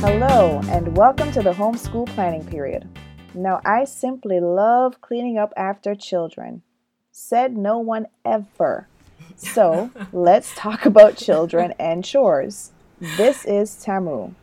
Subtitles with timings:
[0.00, 2.88] Hello, and welcome to the homeschool planning period.
[3.32, 6.62] Now, I simply love cleaning up after children.
[7.12, 8.88] Said no one ever.
[9.36, 12.72] So, let's talk about children and chores.
[12.98, 14.34] This is Tamu.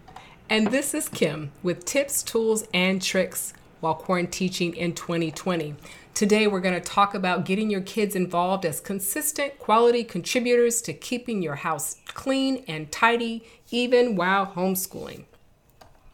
[0.50, 5.76] And this is Kim with tips, tools, and tricks while quarantining in 2020.
[6.14, 10.94] Today, we're going to talk about getting your kids involved as consistent quality contributors to
[10.94, 15.26] keeping your house clean and tidy, even while homeschooling.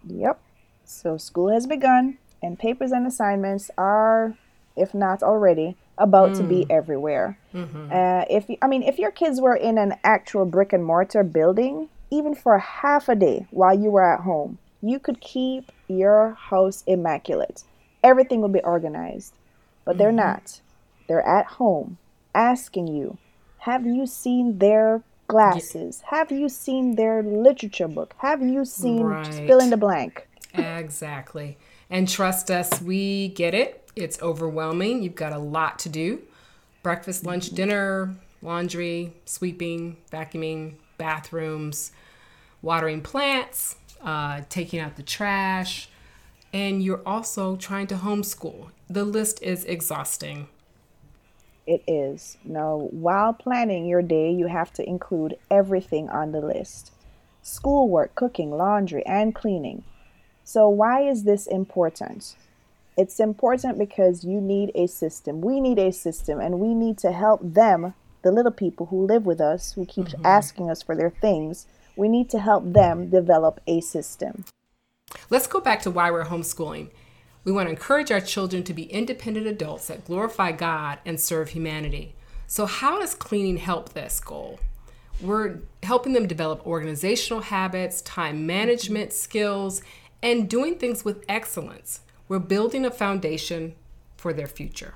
[0.06, 0.40] Yep.
[0.84, 4.36] So, school has begun, and papers and assignments are,
[4.76, 6.38] if not already, about mm.
[6.38, 6.72] to be mm.
[6.72, 7.38] everywhere.
[7.54, 7.90] Mm-hmm.
[7.92, 11.90] Uh, if I mean, if your kids were in an actual brick and mortar building,
[12.12, 16.84] even for half a day while you were at home, you could keep your house
[16.88, 17.64] immaculate.
[18.04, 19.34] Everything will be organized.
[19.86, 20.18] But they're mm-hmm.
[20.18, 20.62] not.
[21.08, 21.98] They're at home
[22.34, 23.18] asking you,
[23.60, 26.02] Have you seen their glasses?
[26.08, 28.16] Have you seen their literature book?
[28.18, 29.34] Have you seen right.
[29.48, 30.28] fill in the blank?
[30.54, 31.58] exactly.
[31.90, 33.92] And trust us, we get it.
[33.96, 35.04] It's overwhelming.
[35.04, 36.22] You've got a lot to do
[36.82, 37.56] breakfast, lunch, mm-hmm.
[37.56, 41.92] dinner, laundry, sweeping, vacuuming, bathrooms,
[42.62, 45.90] watering plants, uh, taking out the trash,
[46.52, 48.70] and you're also trying to homeschool.
[48.90, 50.48] The list is exhausting.
[51.66, 52.38] It is.
[52.44, 56.92] Now, while planning your day, you have to include everything on the list
[57.42, 59.84] schoolwork, cooking, laundry, and cleaning.
[60.44, 62.36] So, why is this important?
[62.98, 65.42] It's important because you need a system.
[65.42, 69.26] We need a system, and we need to help them, the little people who live
[69.26, 70.26] with us, who keep mm-hmm.
[70.26, 74.46] asking us for their things, we need to help them develop a system.
[75.30, 76.90] Let's go back to why we're homeschooling.
[77.44, 81.50] We want to encourage our children to be independent adults that glorify God and serve
[81.50, 82.16] humanity.
[82.48, 84.60] So, how does cleaning help this goal?
[85.22, 89.82] We're helping them develop organizational habits, time management skills,
[90.22, 92.02] and doing things with excellence.
[92.28, 93.76] We're building a foundation
[94.16, 94.96] for their future.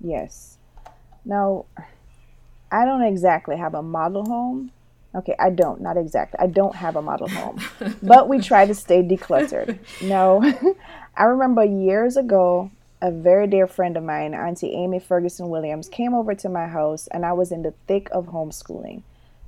[0.00, 0.58] Yes.
[1.24, 1.66] Now,
[2.70, 4.72] I don't exactly have a model home,
[5.14, 6.34] Okay, I don't, not exact.
[6.38, 7.58] I don't have a model home,
[8.02, 9.78] but we try to stay decluttered.
[10.02, 10.42] No,
[11.16, 16.14] I remember years ago, a very dear friend of mine, Auntie Amy Ferguson Williams, came
[16.14, 19.02] over to my house, and I was in the thick of homeschooling.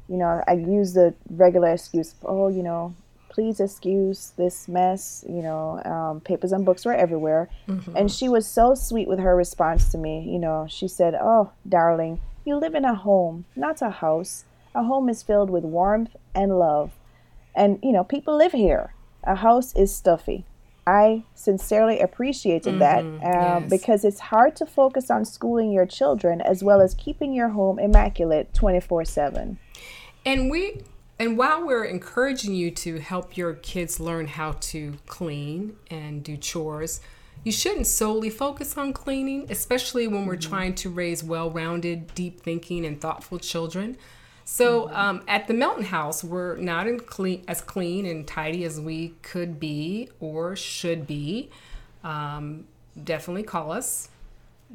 [0.08, 2.94] You know, I used the regular excuse, oh, you know,
[3.28, 5.24] please excuse this mess.
[5.28, 7.48] You know, um, papers and books were everywhere.
[7.68, 7.96] Mm-hmm.
[7.96, 10.28] And she was so sweet with her response to me.
[10.28, 14.44] You know, she said, oh, darling, you live in a home, not a house.
[14.74, 16.92] A home is filled with warmth and love.
[17.54, 18.94] And, you know, people live here.
[19.24, 20.44] A house is stuffy.
[20.86, 23.70] I sincerely appreciated mm-hmm, that uh, yes.
[23.70, 27.78] because it's hard to focus on schooling your children as well as keeping your home
[27.78, 29.58] immaculate 24 7.
[30.24, 30.80] And we
[31.18, 36.38] and while we're encouraging you to help your kids learn how to clean and do
[36.38, 37.00] chores,
[37.44, 40.50] you shouldn't solely focus on cleaning, especially when we're mm-hmm.
[40.50, 43.98] trying to raise well rounded, deep thinking, and thoughtful children.
[44.50, 49.14] So um, at the Melton House, we're not clean, as clean and tidy as we
[49.20, 51.50] could be or should be.
[52.02, 52.66] Um,
[53.04, 54.08] definitely call us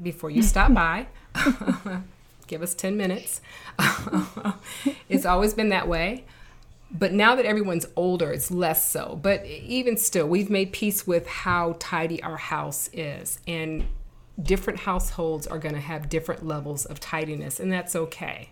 [0.01, 1.07] before you stop by.
[2.47, 3.41] Give us 10 minutes.
[5.09, 6.23] it's always been that way.
[6.91, 9.19] But now that everyone's older, it's less so.
[9.23, 13.39] But even still, we've made peace with how tidy our house is.
[13.47, 13.85] And
[14.41, 18.51] different households are going to have different levels of tidiness, and that's okay.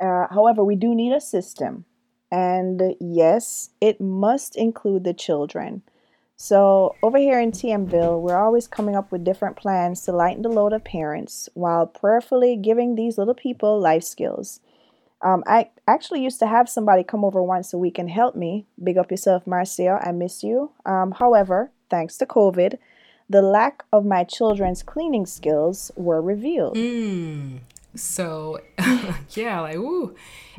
[0.00, 1.84] Uh, however, we do need a system.
[2.32, 5.82] And yes, it must include the children.
[6.36, 10.48] So, over here in TMville, we're always coming up with different plans to lighten the
[10.48, 14.60] load of parents while prayerfully giving these little people life skills.
[15.22, 18.64] Um, I actually used to have somebody come over once a week and help me.
[18.82, 20.00] Big up yourself, Marcia.
[20.02, 20.70] I miss you.
[20.86, 22.78] Um, however, thanks to COVID,
[23.28, 26.76] the lack of my children's cleaning skills were revealed.
[26.76, 27.60] Mm.
[27.94, 28.60] So,
[29.30, 30.14] yeah, like, ooh.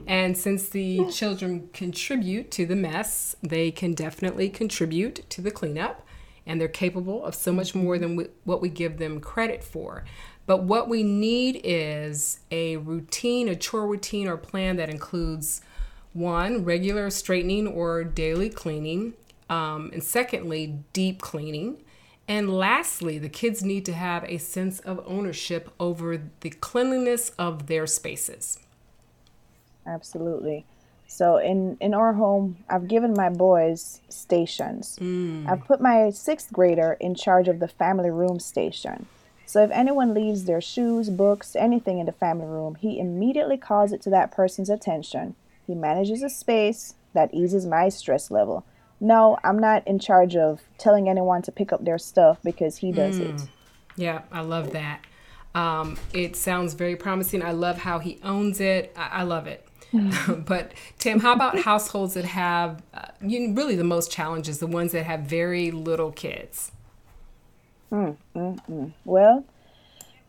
[0.07, 6.05] And since the children contribute to the mess, they can definitely contribute to the cleanup.
[6.45, 10.03] And they're capable of so much more than we, what we give them credit for.
[10.47, 15.61] But what we need is a routine, a chore routine or plan that includes
[16.13, 19.13] one, regular straightening or daily cleaning.
[19.49, 21.77] Um, and secondly, deep cleaning.
[22.31, 27.67] And lastly, the kids need to have a sense of ownership over the cleanliness of
[27.67, 28.57] their spaces.
[29.85, 30.65] Absolutely.
[31.07, 34.97] So in in our home, I've given my boys stations.
[35.01, 35.45] Mm.
[35.45, 39.07] I've put my sixth grader in charge of the family room station.
[39.45, 43.91] So if anyone leaves their shoes, books, anything in the family room, he immediately calls
[43.91, 45.35] it to that person's attention.
[45.67, 48.63] He manages a space that eases my stress level.
[49.01, 52.91] No, I'm not in charge of telling anyone to pick up their stuff because he
[52.91, 53.33] does mm.
[53.35, 53.49] it.
[53.97, 55.01] Yeah, I love that.
[55.55, 57.43] Um, it sounds very promising.
[57.43, 58.93] I love how he owns it.
[58.95, 59.67] I, I love it.
[60.45, 64.93] but Tim, how about households that have uh, you really the most challenges, the ones
[64.93, 66.71] that have very little kids?
[67.91, 68.93] Mm, mm, mm.
[69.03, 69.43] Well,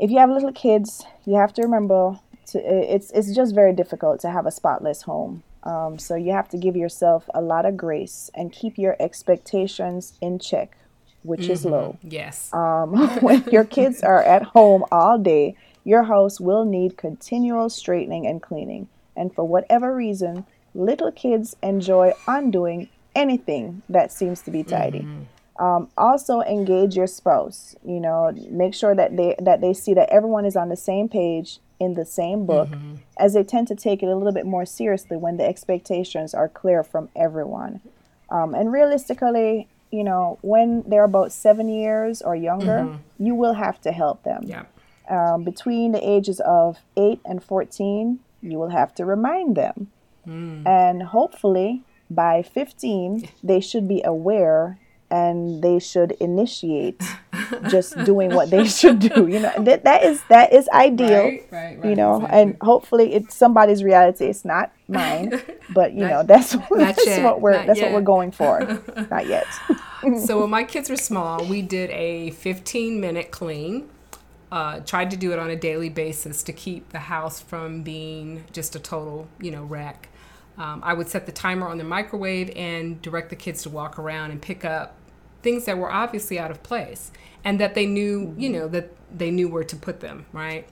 [0.00, 4.18] if you have little kids, you have to remember to, it's it's just very difficult
[4.20, 5.44] to have a spotless home.
[5.64, 10.18] Um, so you have to give yourself a lot of grace and keep your expectations
[10.20, 10.76] in check,
[11.22, 11.52] which mm-hmm.
[11.52, 11.98] is low.
[12.02, 12.52] Yes.
[12.52, 18.26] Um, when your kids are at home all day, your house will need continual straightening
[18.26, 18.88] and cleaning.
[19.16, 25.00] And for whatever reason, little kids enjoy undoing anything that seems to be tidy.
[25.00, 25.22] Mm-hmm.
[25.62, 27.76] Um, also engage your spouse.
[27.84, 31.08] You know, make sure that they that they see that everyone is on the same
[31.08, 32.94] page in the same book, mm-hmm.
[33.18, 36.48] as they tend to take it a little bit more seriously when the expectations are
[36.48, 37.80] clear from everyone.
[38.30, 43.24] Um, and realistically, you know, when they're about seven years or younger, mm-hmm.
[43.24, 44.44] you will have to help them.
[44.44, 44.64] Yeah.
[45.08, 49.88] Um, between the ages of eight and fourteen, you will have to remind them.
[50.26, 50.66] Mm.
[50.66, 54.78] And hopefully, by 15, they should be aware
[55.10, 57.02] and they should initiate
[57.68, 59.52] just doing what they should do you know?
[59.58, 62.16] That, that is that is ideal right, right, right, you know?
[62.16, 62.40] exactly.
[62.40, 64.26] and hopefully it's somebody's reality.
[64.26, 65.40] It's not mine
[65.72, 67.92] but you not, know that's, that's what we're not that's yet.
[67.92, 68.82] what we're going for.
[69.10, 69.46] Not yet.
[70.24, 73.88] So when my kids were small we did a 15 minute clean.
[74.50, 78.44] Uh, tried to do it on a daily basis to keep the house from being
[78.52, 80.10] just a total you know wreck.
[80.58, 83.98] Um, I would set the timer on the microwave and direct the kids to walk
[83.98, 84.94] around and pick up
[85.42, 87.10] things that were obviously out of place
[87.44, 90.68] and that they knew, you know, that they knew where to put them, right?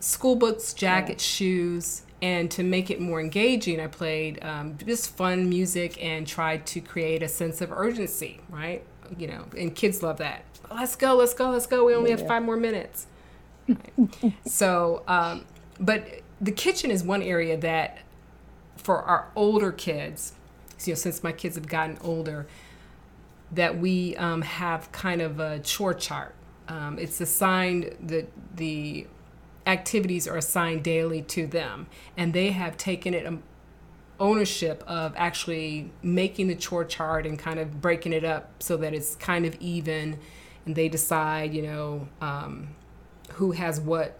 [0.00, 1.36] School books, jackets, yeah.
[1.36, 6.66] shoes, and to make it more engaging, I played um, just fun music and tried
[6.68, 8.82] to create a sense of urgency, right?
[9.18, 10.44] You know, and kids love that.
[10.74, 11.84] Let's go, let's go, let's go.
[11.84, 12.16] We only yeah.
[12.16, 13.06] have five more minutes.
[13.68, 14.32] Right?
[14.46, 15.44] so, um,
[15.78, 16.06] but
[16.40, 17.98] the kitchen is one area that
[18.76, 20.32] for our older kids,
[20.84, 22.46] you know, since my kids have gotten older,
[23.54, 26.34] that we um, have kind of a chore chart.
[26.68, 29.06] Um, it's assigned that the
[29.66, 31.86] activities are assigned daily to them,
[32.16, 33.42] and they have taken it um,
[34.20, 38.94] ownership of actually making the chore chart and kind of breaking it up so that
[38.94, 40.18] it's kind of even,
[40.66, 42.68] and they decide, you know, um,
[43.32, 44.18] who has what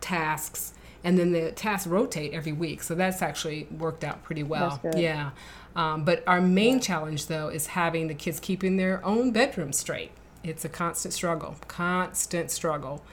[0.00, 2.82] tasks, and then the tasks rotate every week.
[2.82, 4.80] So that's actually worked out pretty well.
[4.96, 5.30] Yeah.
[5.76, 10.12] Um, but our main challenge, though, is having the kids keeping their own bedroom straight.
[10.42, 13.04] It's a constant struggle, constant struggle.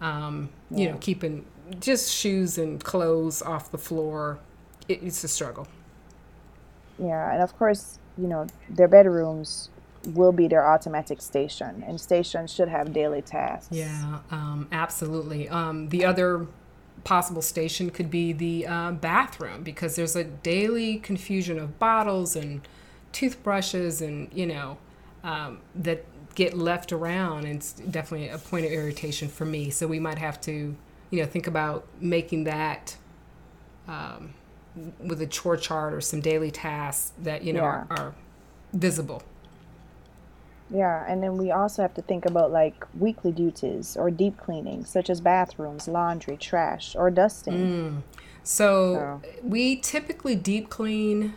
[0.00, 1.44] Um, you know, keeping
[1.80, 4.38] just shoes and clothes off the floor.
[4.88, 5.66] It, it's a struggle.
[6.98, 9.70] Yeah, and of course, you know, their bedrooms
[10.06, 13.68] will be their automatic station, and stations should have daily tasks.
[13.70, 15.48] Yeah, um, absolutely.
[15.48, 16.46] Um, the other
[17.04, 22.60] possible station could be the uh, bathroom because there's a daily confusion of bottles and
[23.10, 24.78] toothbrushes and you know
[25.24, 26.04] um, that
[26.34, 30.18] get left around and it's definitely a point of irritation for me so we might
[30.18, 30.74] have to
[31.10, 32.96] you know think about making that
[33.88, 34.32] um,
[34.98, 37.66] with a chore chart or some daily tasks that you know yeah.
[37.66, 38.14] are, are
[38.72, 39.22] visible
[40.72, 44.84] yeah, and then we also have to think about like weekly duties or deep cleaning,
[44.84, 47.54] such as bathrooms, laundry, trash, or dusting.
[47.54, 48.02] Mm.
[48.42, 51.34] So, so, we typically deep clean,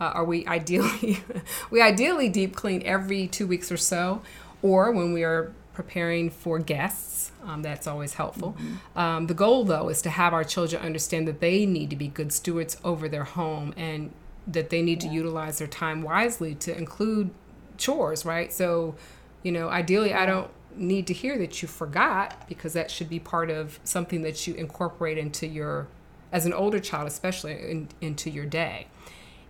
[0.00, 1.18] uh, or we ideally
[1.70, 4.22] we ideally deep clean every two weeks or so,
[4.60, 7.30] or when we are preparing for guests.
[7.44, 8.56] Um, that's always helpful.
[8.58, 8.98] Mm-hmm.
[8.98, 12.08] Um, the goal, though, is to have our children understand that they need to be
[12.08, 14.12] good stewards over their home and
[14.46, 15.10] that they need yeah.
[15.10, 17.30] to utilize their time wisely to include
[17.76, 18.52] chores, right?
[18.52, 18.94] So,
[19.42, 23.18] you know, ideally, I don't need to hear that you forgot because that should be
[23.18, 25.88] part of something that you incorporate into your,
[26.32, 28.88] as an older child, especially in, into your day.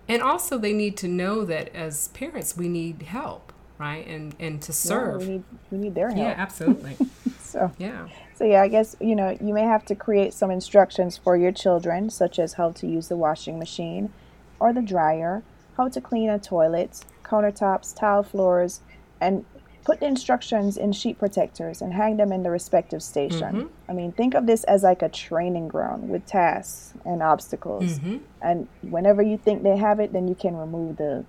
[0.09, 4.07] And also, they need to know that as parents, we need help, right?
[4.07, 5.23] And and to serve.
[5.23, 6.19] Yeah, we need we need their help.
[6.19, 6.97] Yeah, absolutely.
[7.41, 8.09] so yeah.
[8.35, 11.53] So yeah, I guess you know you may have to create some instructions for your
[11.53, 14.13] children, such as how to use the washing machine
[14.61, 15.43] or the dryer,
[15.77, 18.81] how to clean a toilet, countertops, tile floors,
[19.21, 19.45] and
[19.85, 23.55] put the instructions in sheet protectors and hang them in the respective station.
[23.55, 23.91] Mm-hmm.
[23.91, 27.99] I mean, think of this as like a training ground with tasks and obstacles.
[27.99, 28.17] Mm-hmm.
[28.41, 31.25] And whenever you think they have it, then you can remove the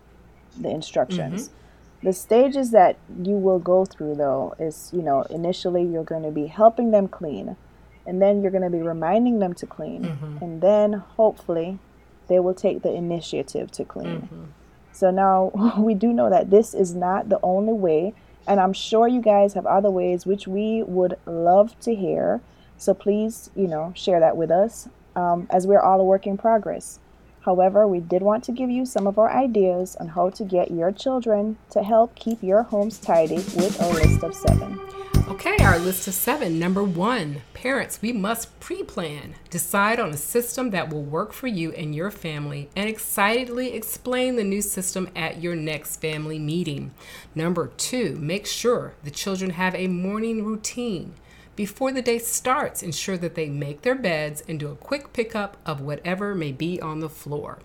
[0.58, 1.50] the instructions.
[1.50, 2.08] Mm-hmm.
[2.08, 6.32] The stages that you will go through, though, is you know, initially you're going to
[6.32, 7.58] be helping them clean,
[8.06, 10.38] and then you're going to be reminding them to clean, mm-hmm.
[10.42, 11.80] and then hopefully
[12.28, 14.30] they will take the initiative to clean.
[14.96, 18.14] So now we do know that this is not the only way,
[18.48, 22.42] and I'm sure you guys have other ways which we would love to hear.
[22.78, 26.38] So please, you know, share that with us um, as we're all a work in
[26.38, 27.00] progress.
[27.42, 30.72] However, we did want to give you some of our ideas on how to get
[30.72, 34.80] your children to help keep your homes tidy with our list of seven.
[35.28, 36.60] Okay, our list of seven.
[36.60, 39.34] Number one, parents, we must pre plan.
[39.50, 44.36] Decide on a system that will work for you and your family and excitedly explain
[44.36, 46.92] the new system at your next family meeting.
[47.34, 51.16] Number two, make sure the children have a morning routine.
[51.56, 55.58] Before the day starts, ensure that they make their beds and do a quick pickup
[55.66, 57.58] of whatever may be on the floor.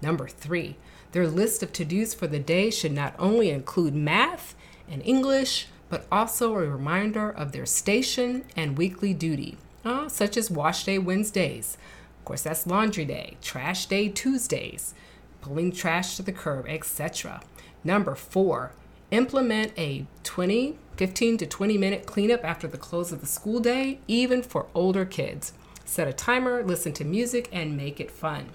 [0.00, 0.76] Number three,
[1.12, 4.54] their list of to dos for the day should not only include math
[4.88, 10.50] and English, but also a reminder of their station and weekly duty, uh, such as
[10.50, 11.76] wash day Wednesdays.
[12.18, 14.94] Of course, that's laundry day, trash day Tuesdays,
[15.42, 17.42] pulling trash to the curb, etc.
[17.84, 18.72] Number four,
[19.10, 23.98] implement a 20, 15 to 20 minute cleanup after the close of the school day,
[24.08, 25.52] even for older kids.
[25.84, 28.46] Set a timer, listen to music, and make it fun.